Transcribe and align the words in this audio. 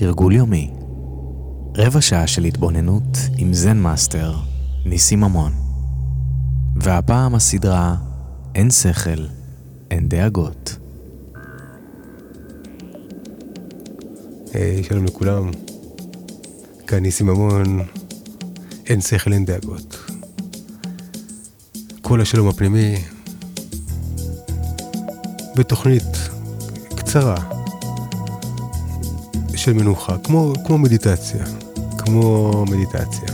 תרגול 0.00 0.32
יומי. 0.32 0.70
רבע 1.76 2.00
שעה 2.00 2.26
של 2.26 2.44
התבוננות 2.44 3.18
עם 3.36 3.52
זן 3.52 3.78
מאסטר, 3.78 4.34
ניסים 4.84 5.20
ממון. 5.20 5.52
והפעם 6.76 7.34
הסדרה 7.34 7.96
אין 8.54 8.70
שכל, 8.70 9.26
אין 9.90 10.08
דאגות. 10.08 10.76
היי, 14.54 14.84
שלום 14.84 15.04
לכולם. 15.04 15.50
כאן 16.86 16.98
ניסים 16.98 17.26
ממון, 17.26 17.80
אין 18.86 19.00
שכל, 19.00 19.32
אין 19.32 19.44
דאגות. 19.44 19.96
כל 22.00 22.20
השלום 22.20 22.48
הפנימי 22.48 23.04
בתוכנית 25.56 26.30
קצרה 26.96 27.59
של 29.60 29.72
מנוחה, 29.72 30.18
כמו, 30.24 30.52
כמו 30.66 30.78
מדיטציה, 30.78 31.44
כמו 31.98 32.64
מדיטציה. 32.70 33.28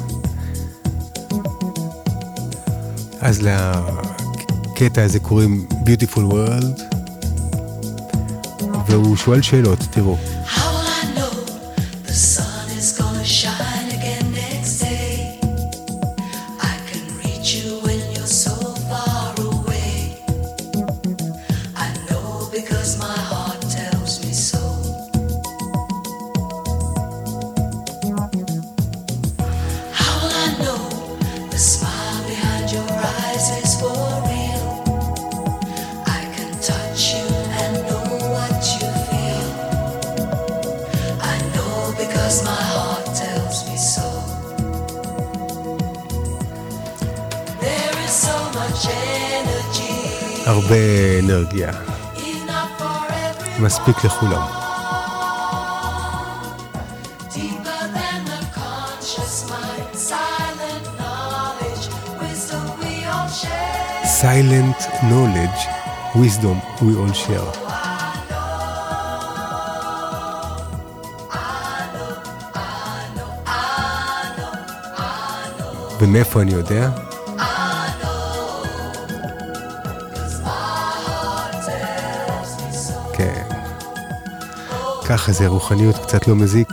אז 3.20 3.42
לקטע 3.42 5.02
הזה 5.02 5.18
קוראים 5.18 5.66
Beautiful 5.70 6.32
World, 6.32 6.82
והוא 8.86 9.16
שואל 9.16 9.42
שאלות, 9.42 9.78
תראו. 9.90 10.16
הרבה 50.46 50.74
אנרגיה, 51.22 51.70
enough 51.70 52.80
for 52.80 53.10
everyone. 53.10 53.60
מספיק 53.62 54.04
לכולם. 54.04 54.42
Deeper 57.34 57.82
than 57.96 58.20
the 58.32 58.40
conscious 58.58 59.50
mind, 59.50 59.90
silent 60.10 60.86
knowledge, 60.98 61.84
wisdom 62.20 62.64
we 62.80 62.92
all 63.12 63.28
share. 63.28 64.06
Silent 64.22 64.80
knowledge, 65.10 65.60
wisdom 66.14 66.56
we 66.82 66.92
all 67.00 67.12
share. 67.12 67.50
ומאיפה 76.00 76.40
אני 76.42 76.52
יודע? 76.52 77.05
ככה 85.08 85.32
זה 85.32 85.46
רוחניות 85.46 85.96
קצת 85.98 86.28
לא 86.28 86.34
מזיק. 86.34 86.68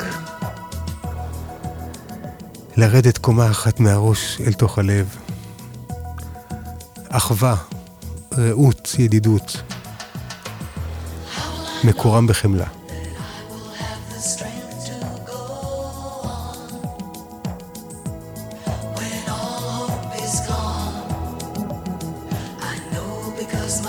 לרדת 2.78 3.18
קומה 3.18 3.52
אחת 3.52 3.80
מהראש 3.80 4.42
אל 4.48 4.54
תוך 4.54 4.80
הלב. 4.80 5.16
אחווה, 7.10 7.56
רעות, 8.38 8.96
ידידות. 9.00 9.62
מקורם 11.84 12.28
בחמלה. 12.28 12.66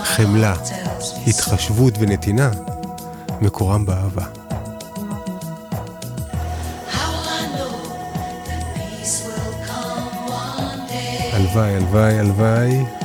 חמלה. 0.05 0.55
התחשבות 1.27 1.95
ונתינה, 1.99 2.51
מקורם 3.45 3.87
באהבה. 3.87 4.25
הלוואי, 11.33 11.75
הלוואי, 11.77 12.19
הלוואי. 12.19 13.04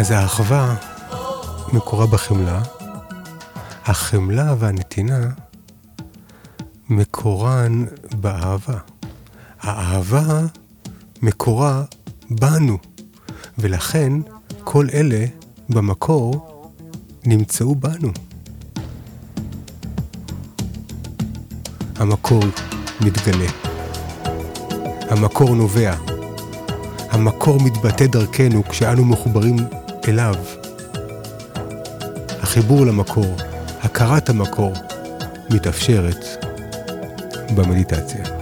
אז 0.00 0.10
האחווה 0.10 0.74
מקורה 1.72 2.06
בחמלה, 2.06 2.62
החמלה 3.84 4.54
והנתינה 4.58 5.28
מקורן 6.88 7.84
באהבה. 8.14 8.78
האהבה 9.60 10.40
מקורה 11.22 11.84
בנו, 12.30 12.78
ולכן 13.58 14.12
כל 14.64 14.86
אלה 14.94 15.24
במקור 15.68 16.70
נמצאו 17.26 17.74
בנו. 17.74 18.10
המקור 21.96 22.42
מתגלה. 23.00 23.50
המקור 25.10 25.54
נובע. 25.54 25.94
המקור 27.10 27.60
מתבטא 27.62 28.06
דרכנו 28.06 28.64
כשאנו 28.68 29.04
מחוברים 29.04 29.56
אליו. 30.08 30.34
החיבור 32.42 32.86
למקור, 32.86 33.36
הכרת 33.82 34.28
המקור, 34.28 34.72
מתאפשרת 35.50 36.46
במדיטציה. 37.54 38.39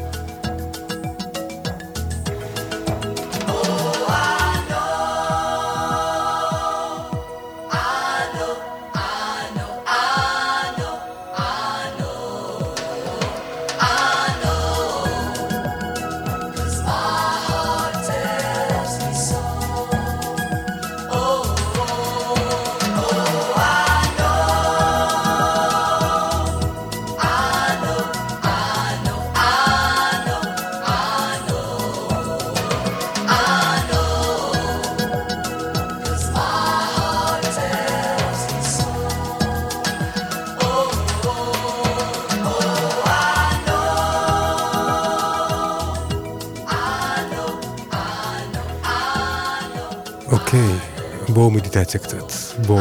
בואו 51.38 51.50
מדיטציה 51.50 52.00
קצת. 52.00 52.32
בואו 52.66 52.80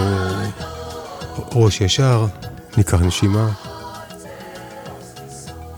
ראש 1.52 1.82
ישר, 1.82 2.26
ניקח 2.78 3.02
נשימה. 3.02 3.54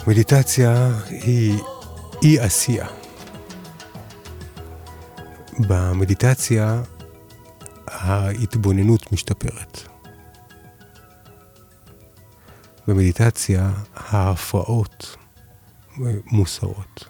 מדיטציה 0.08 0.92
היא 1.10 1.60
אי 2.24 2.40
עשייה. 2.40 2.88
במדיטציה 5.68 6.82
ההתבוננות 7.88 9.12
משתפרת. 9.12 9.80
במדיטציה 12.88 13.72
ההפרעות 13.96 15.16
מוסרות. 16.26 17.08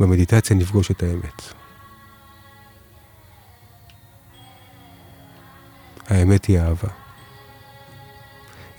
במדיטציה 0.00 0.56
נפגוש 0.56 0.90
את 0.90 1.02
האמת. 1.02 1.59
האמת 6.20 6.44
היא 6.44 6.60
אהבה. 6.60 6.88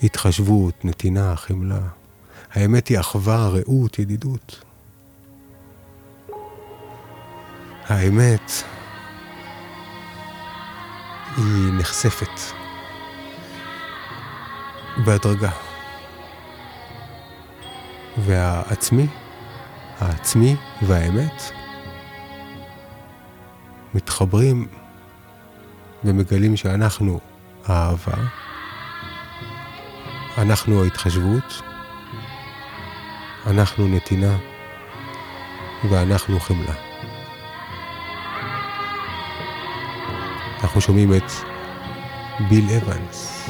התחשבות, 0.02 0.84
נתינה, 0.84 1.36
חמלה. 1.36 1.80
האמת 2.52 2.88
היא 2.88 3.00
אחווה, 3.00 3.48
רעות, 3.48 3.98
ידידות. 3.98 4.64
האמת 7.86 8.52
היא 11.36 11.72
נחשפת 11.78 12.40
בהדרגה. 15.04 15.50
והעצמי, 18.18 19.06
העצמי 19.98 20.56
והאמת 20.82 21.42
מתחברים 23.94 24.66
ומגלים 26.04 26.56
שאנחנו 26.56 27.31
האהבה, 27.66 28.12
אנחנו 30.38 30.82
ההתחשבות, 30.82 31.62
אנחנו 33.46 33.88
נתינה 33.88 34.36
ואנחנו 35.90 36.40
חמלה. 36.40 36.74
אנחנו 40.62 40.80
שומעים 40.80 41.14
את 41.14 41.32
ביל 42.48 42.64
אבנס. 42.70 43.48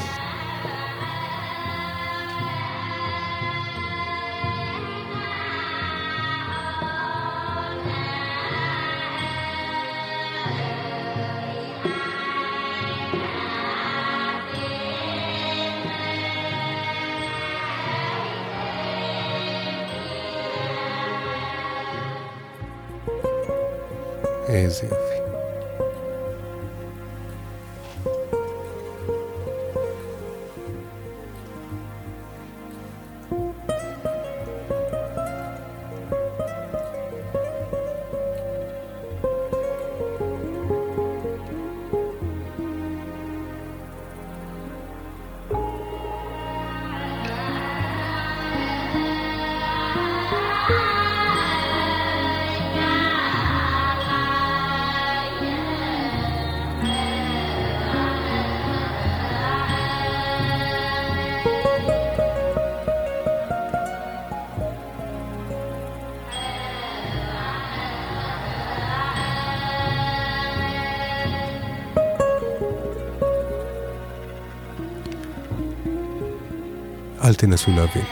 תנסו 77.45 77.71
להבין. 77.71 78.05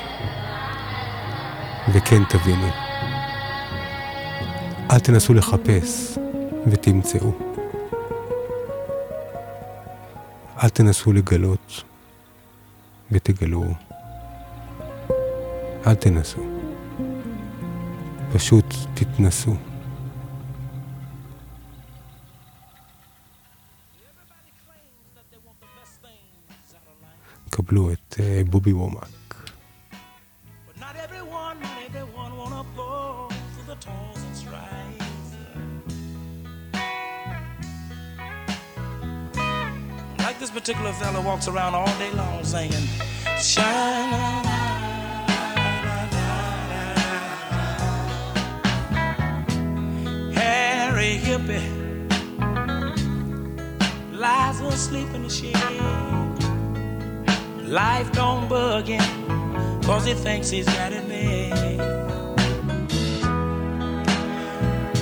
וכן 1.93 2.23
תבינו. 2.29 2.67
אל 4.91 4.99
תנסו 4.99 5.33
לחפש 5.33 6.17
ותמצאו. 6.67 7.31
אל 10.63 10.69
תנסו 10.69 11.13
לגלות 11.13 11.83
ותגלו. 13.11 13.63
אל 15.87 15.95
תנסו. 15.95 16.41
פשוט 18.33 18.65
תתנסו. 18.93 19.55
קבלו 27.49 27.91
את 27.91 28.15
אה, 28.19 28.41
בובי 28.49 28.73
וומק. 28.73 29.20
Like 40.31 40.39
this 40.39 40.49
particular 40.49 40.93
fella 40.93 41.19
walks 41.19 41.49
around 41.49 41.75
all 41.75 41.93
day 41.99 42.09
long 42.11 42.41
singing, 42.45 42.87
shine. 43.37 44.45
Harry 50.33 51.17
Hippie 51.17 51.67
lies 54.13 54.61
asleep 54.61 55.09
in 55.13 55.23
the 55.23 55.29
shade. 55.29 55.57
Life 57.67 58.13
don't 58.13 58.47
bug 58.47 58.85
him, 58.85 59.81
cause 59.81 60.05
he 60.05 60.13
thinks 60.13 60.49
he's 60.49 60.65
got 60.65 60.93
it 60.93 61.09
made. 61.09 61.51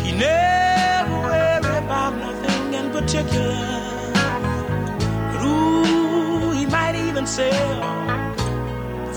He 0.04 0.12
never 0.12 1.20
worry 1.20 1.78
about 1.78 2.18
nothing 2.18 2.74
in 2.74 2.90
particular. 2.90 3.49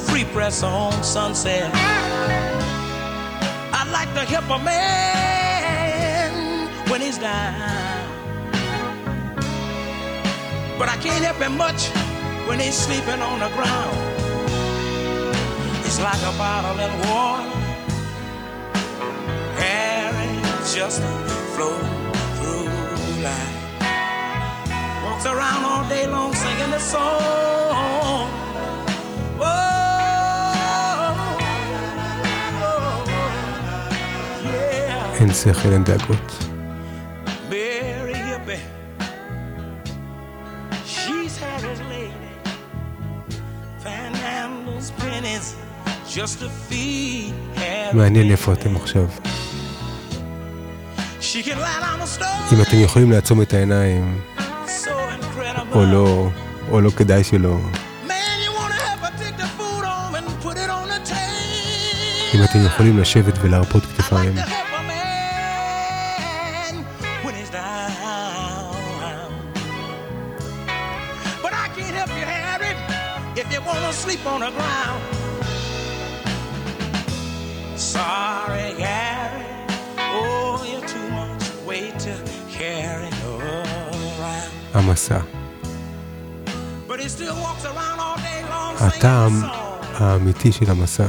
Free 0.07 0.25
press 0.35 0.63
on 0.63 0.93
sunset. 1.03 1.71
I'd 3.73 3.89
like 3.91 4.13
to 4.15 4.21
help 4.21 4.45
a 4.51 4.59
man 4.63 6.33
when 6.91 7.01
he's 7.01 7.17
down. 7.17 7.55
But 10.79 10.91
I 10.91 10.97
can't 10.99 11.25
help 11.25 11.39
him 11.39 11.57
much 11.57 11.89
when 12.47 12.61
he's 12.61 12.75
sleeping 12.75 13.23
on 13.23 13.39
the 13.41 13.49
ground. 13.57 13.97
It's 15.87 16.01
like 16.01 16.23
a 16.23 16.33
bottle 16.37 16.79
in 16.81 16.91
water. 17.09 17.49
Harry 19.57 20.43
just 20.75 21.01
float 21.55 21.81
through 22.37 23.23
life. 23.23 23.62
Walks 25.23 25.35
around 25.35 25.65
all 25.65 25.89
day 25.89 26.07
long 26.09 26.35
singing 26.35 26.71
the 26.71 26.81
song. 26.81 28.29
Oh, 29.41 29.47
yeah. 34.41 35.21
אין 35.21 35.33
שכל, 35.35 35.73
אין 35.73 35.85
דאגות. 35.85 36.45
מעניין 47.93 48.31
איפה 48.31 48.53
אתם 48.53 48.77
עכשיו. 48.77 49.07
אם 52.53 52.63
אתם 52.63 52.77
יכולים 52.85 53.11
לעצום 53.11 53.43
את 53.43 53.53
העיניים. 53.53 54.32
או 55.75 55.85
לא, 55.85 56.29
או 56.71 56.81
לא 56.81 56.91
כדאי 56.91 57.25
שלא. 57.25 57.57
אם 62.35 62.45
אתם 62.45 62.59
יכולים 62.67 62.99
לשבת 62.99 63.35
ולהרפות 63.43 63.83
כתפיים. 63.83 64.35
Oh. 64.39 64.63
המסע. 84.75 85.42
הטעם. 88.83 89.33
האמיתי 89.95 90.53
של 90.53 90.71
המסע 90.71 91.07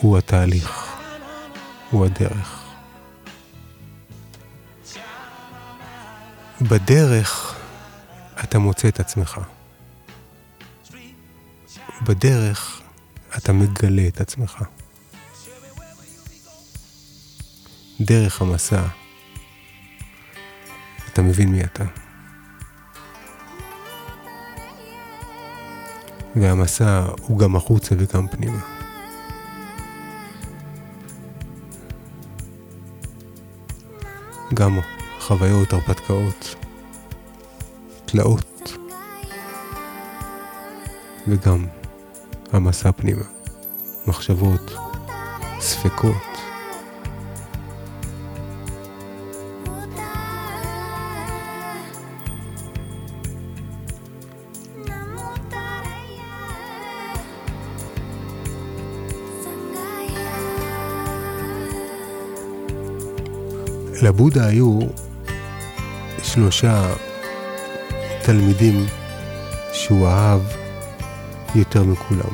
הוא 0.00 0.18
התהליך, 0.18 0.96
הוא 1.90 2.06
הדרך. 2.06 2.64
בדרך 6.60 7.56
אתה 8.44 8.58
מוצא 8.58 8.88
את 8.88 9.00
עצמך. 9.00 9.40
בדרך 12.02 12.80
אתה 13.36 13.52
מגלה 13.52 14.08
את 14.08 14.20
עצמך. 14.20 14.64
דרך 18.00 18.42
המסע 18.42 18.82
אתה 21.12 21.22
מבין 21.22 21.48
מי 21.48 21.64
אתה. 21.64 21.84
והמסע 26.36 27.06
הוא 27.26 27.38
גם 27.38 27.56
החוצה 27.56 27.94
וגם 27.98 28.28
פנימה. 28.28 28.60
גם 34.54 34.78
חוויות, 35.20 35.72
הרפתקאות, 35.72 36.54
תלאות, 38.04 38.72
וגם 41.28 41.66
המסע 42.52 42.92
פנימה, 42.92 43.24
מחשבות, 44.06 44.74
ספקות. 45.60 46.16
לבודה 64.02 64.46
היו 64.46 64.78
שלושה 66.22 66.94
תלמידים 68.22 68.86
שהוא 69.72 70.08
אהב 70.08 70.40
יותר 71.54 71.82
מכולם, 71.82 72.32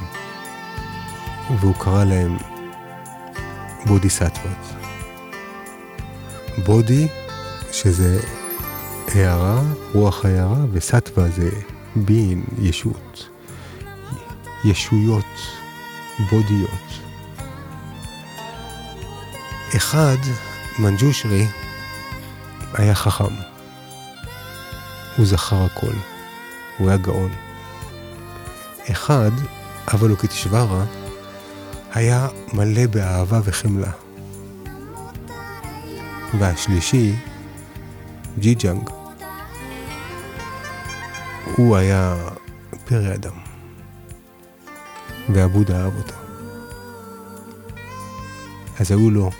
והוא 1.60 1.74
קרא 1.74 2.04
להם 2.04 2.36
בודיסטוות. 3.86 4.76
בודי, 6.64 7.08
שזה 7.72 8.20
הערה, 9.14 9.60
רוח 9.94 10.24
הערה, 10.24 10.64
וסטווה 10.72 11.28
זה 11.28 11.50
בין, 11.96 12.44
ישות. 12.58 13.28
ישויות, 14.64 15.24
בודיות. 16.30 16.86
אחד, 19.76 20.16
מנג'ושרי, 20.78 21.46
היה 22.74 22.94
חכם. 22.94 23.34
הוא 25.16 25.26
זכר 25.26 25.64
הכל. 25.64 25.92
הוא 26.78 26.88
היה 26.88 26.98
גאון. 26.98 27.30
אחד, 28.90 29.30
אבלוקיטשוורה, 29.94 30.84
היה 31.92 32.28
מלא 32.52 32.86
באהבה 32.86 33.40
וחמלה. 33.44 33.90
והשלישי, 36.38 37.14
ג'יג'אנג, 38.38 38.90
הוא 41.56 41.76
היה 41.76 42.16
פרא 42.84 43.14
אדם. 43.14 43.38
והבודה 45.28 45.84
אהב 45.84 45.96
אותו. 45.96 46.14
אז 48.80 48.90
היו 48.90 49.10
לו 49.10 49.30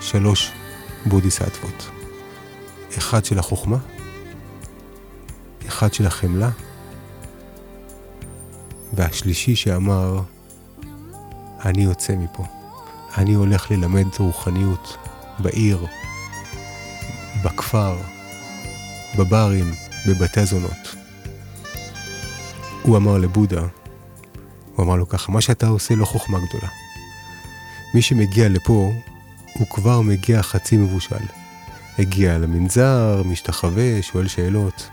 שלוש 0.00 0.52
בודיסטוות. 1.06 1.90
אחד 2.98 3.24
של 3.24 3.38
החוכמה, 3.38 3.76
אחד 5.68 5.94
של 5.94 6.06
החמלה, 6.06 6.50
והשלישי 8.92 9.56
שאמר, 9.56 10.20
אני 11.64 11.82
יוצא 11.82 12.16
מפה. 12.16 12.44
אני 13.16 13.34
הולך 13.34 13.70
ללמד 13.70 14.06
רוחניות 14.18 14.96
בעיר, 15.38 15.86
בכפר, 17.44 17.96
בברים, 19.18 19.74
בבתי 20.06 20.46
זונות. 20.46 20.96
הוא 22.82 22.96
אמר 22.96 23.18
לבודה, 23.18 23.62
הוא 24.74 24.86
אמר 24.86 24.96
לו 24.96 25.08
ככה, 25.08 25.32
מה 25.32 25.40
שאתה 25.40 25.68
עושה 25.68 25.94
לא 25.94 26.04
חוכמה 26.04 26.38
גדולה. 26.38 26.68
מי 27.94 28.02
שמגיע 28.02 28.48
לפה, 28.48 28.92
הוא 29.58 29.66
כבר 29.66 30.00
מגיע 30.00 30.42
חצי 30.42 30.76
מבושל. 30.76 31.24
הגיע 31.98 32.38
למנזר, 32.38 33.22
משתחווה, 33.24 34.02
שואל 34.02 34.28
שאלות. 34.28 34.90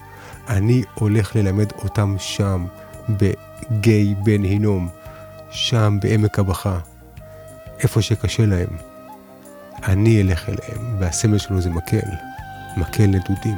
אני 0.47 0.83
הולך 0.93 1.35
ללמד 1.35 1.71
אותם 1.71 2.15
שם, 2.19 2.65
בגיא 3.09 4.15
בן 4.23 4.43
הינום, 4.43 4.89
שם 5.51 5.97
בעמק 6.01 6.39
הבכה, 6.39 6.79
איפה 7.79 8.01
שקשה 8.01 8.45
להם. 8.45 8.77
אני 9.83 10.21
אלך 10.21 10.49
אליהם, 10.49 10.95
והסמל 10.99 11.37
שלו 11.37 11.61
זה 11.61 11.69
מקל, 11.69 12.09
מקל 12.77 13.05
נדודים. 13.05 13.57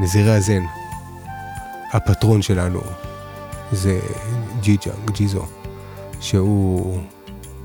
נזירי 0.00 0.34
הזן, 0.34 0.62
הפטרון 1.92 2.42
שלנו, 2.42 2.80
זה 3.72 4.00
ג'יג'אנג, 4.60 5.10
ג'יזו, 5.10 5.46
שהוא 6.20 7.00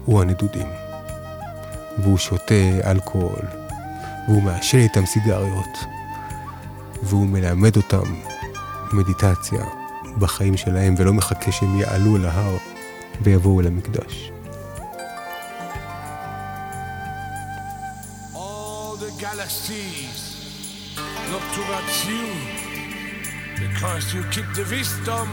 הוא 0.06 0.22
הנדודים. 0.22 0.83
והוא 1.98 2.18
שותה 2.18 2.90
אלכוהול, 2.92 3.46
והוא 4.28 4.44
מעשן 4.44 4.78
איתם 4.78 5.06
סיגריות, 5.06 5.86
והוא 7.04 7.28
מלמד 7.28 7.76
אותם 7.78 8.14
מדיטציה 8.94 9.66
בחיים 10.18 10.58
שלהם, 10.58 10.96
ולא 10.98 11.14
מחכה 11.14 11.52
שהם 11.52 11.80
יעלו 11.80 12.16
אל 12.16 12.26
ההר 12.26 12.58
ויבואו 13.22 13.62
אל 13.62 13.68
המקדש. 13.68 14.32
All 18.36 18.96
the 19.00 19.12
galaxies 19.22 20.20
look 21.32 21.46
towards 21.58 21.96
you 22.10 22.26
because 23.64 24.14
you 24.14 24.22
keep 24.36 24.50
the 24.60 24.66
wisdom 24.76 25.28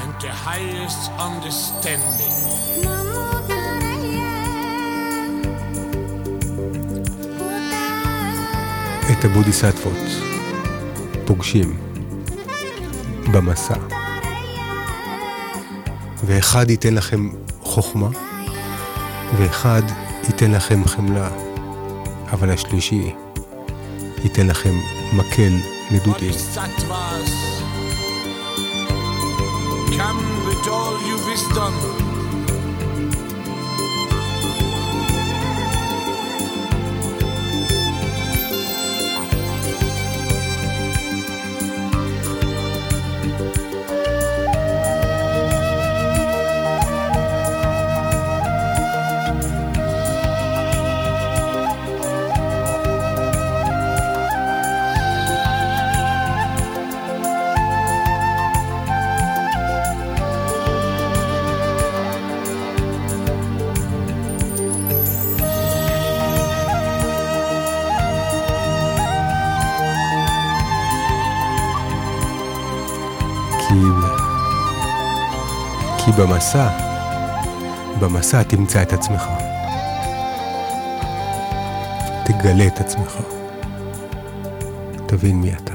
and 0.00 0.10
the 0.24 0.32
highest 0.46 1.02
understanding. 1.28 2.97
את 9.18 9.24
הבודיסטוות 9.24 9.98
פוגשים 11.24 11.76
במסע. 13.32 13.74
ואחד 16.24 16.70
ייתן 16.70 16.94
לכם 16.94 17.28
חוכמה, 17.60 18.08
ואחד 19.38 19.82
ייתן 20.24 20.50
לכם 20.50 20.84
חמלה, 20.84 21.28
אבל 22.32 22.50
השלישי 22.50 23.12
ייתן 24.24 24.46
לכם 24.46 24.74
מקל. 25.12 25.52
Bodhisattvas, 26.04 27.32
come 29.96 30.20
with 30.46 30.68
all 30.68 30.96
your 31.08 31.20
wisdom. 31.30 32.07
כי, 73.68 73.74
כי 75.98 76.12
במסע, 76.12 76.68
במסע 78.00 78.42
תמצא 78.42 78.82
את 78.82 78.92
עצמך. 78.92 79.22
תגלה 82.24 82.66
את 82.66 82.80
עצמך. 82.80 83.12
תבין 85.06 85.40
מי 85.40 85.52
אתה. 85.54 85.74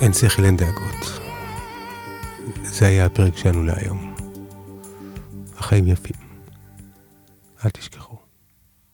אין 0.00 0.12
שכל, 0.12 0.44
אין 0.44 0.56
דאגות. 0.56 1.20
זה 2.62 2.86
היה 2.86 3.06
הפרק 3.06 3.36
שלנו 3.36 3.62
להיום. 3.62 4.14
החיים 5.58 5.88
יפים. 5.88 6.16
אל 7.64 7.70
תשכחו. 7.70 7.97